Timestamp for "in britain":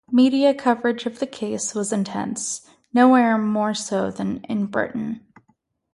4.45-5.23